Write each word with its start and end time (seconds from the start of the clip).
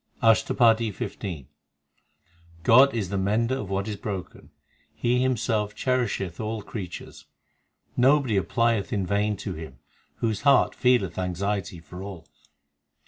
ASHTAPADI 0.23 0.89
XV 0.93 1.23
i 1.25 1.45
God 2.63 2.95
is 2.95 3.09
the 3.09 3.19
mender 3.19 3.55
of 3.59 3.69
what 3.69 3.87
is 3.87 3.97
broken; 3.97 4.49
He 4.95 5.21
Himself 5.21 5.75
cherisheth 5.75 6.39
all 6.39 6.63
creatures. 6.63 7.27
Nobody 7.95 8.35
applieth 8.35 8.91
in 8.91 9.05
vain 9.05 9.37
to 9.37 9.53
Him 9.53 9.77
Whose 10.15 10.41
heart 10.41 10.73
feeleth 10.73 11.19
anxiety 11.19 11.79
for 11.79 12.01
all. 12.01 12.25